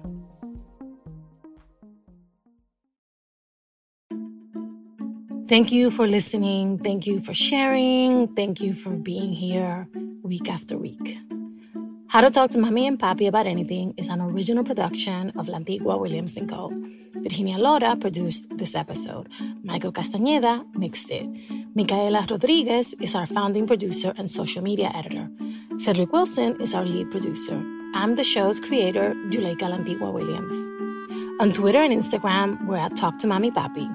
Thank 5.47 5.71
you 5.71 5.91
for 5.91 6.07
listening. 6.07 6.79
Thank 6.79 7.07
you 7.07 7.21
for 7.21 7.35
sharing. 7.35 8.35
Thank 8.35 8.63
you 8.63 8.75
for 8.75 8.93
being 8.93 9.35
here 9.35 9.87
week 10.23 10.49
after 10.49 10.79
week. 10.79 11.19
How 12.09 12.23
to 12.23 12.31
Talk 12.31 12.53
to 12.53 12.59
Mommy 12.59 12.87
and 12.87 12.99
Papi 12.99 13.29
About 13.29 13.47
Anything 13.47 13.93
is 13.99 14.09
an 14.09 14.23
original 14.23 14.65
production 14.65 15.31
of 15.37 15.49
Lantigua 15.49 16.01
Williams 16.01 16.39
& 16.43 16.49
Co. 16.49 16.73
Virginia 17.25 17.57
Lora 17.57 17.97
produced 17.97 18.47
this 18.59 18.75
episode. 18.75 19.31
Michael 19.63 19.93
Castañeda 19.93 20.63
mixed 20.77 21.11
it. 21.11 21.27
Micaela 21.75 22.27
Rodriguez 22.31 22.95
is 23.01 23.15
our 23.15 23.27
founding 23.27 23.67
producer 23.67 24.13
and 24.19 24.31
social 24.31 24.63
media 24.63 24.91
editor. 24.95 25.31
Cedric 25.79 26.13
Wilson 26.13 26.61
is 26.61 26.75
our 26.75 26.85
lead 26.85 27.11
producer. 27.11 27.57
I'm 27.95 28.17
the 28.17 28.25
show's 28.25 28.61
creator, 28.61 29.15
Juleyka 29.31 29.71
Lantigua 29.73 30.13
Williams. 30.13 30.53
On 31.41 31.51
Twitter 31.51 31.79
and 31.79 31.95
Instagram, 31.95 32.67
we're 32.67 32.77
at 32.77 32.95
Talk 32.95 33.19
to 33.21 33.27
Mommy 33.27 33.51
Papi. 33.51 33.89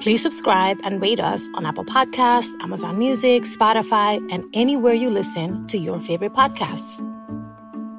Please 0.00 0.22
subscribe 0.22 0.78
and 0.84 1.02
rate 1.02 1.18
us 1.18 1.48
on 1.56 1.66
Apple 1.66 1.84
Podcasts, 1.84 2.52
Amazon 2.62 2.96
Music, 2.96 3.42
Spotify, 3.42 4.20
and 4.30 4.44
anywhere 4.54 4.94
you 4.94 5.10
listen 5.10 5.66
to 5.66 5.78
your 5.78 5.98
favorite 5.98 6.32
podcasts. 6.32 7.00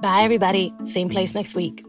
Bye, 0.02 0.21
everybody. 0.21 0.73
Same 0.86 1.10
place 1.10 1.36
next 1.36 1.54
week. 1.54 1.84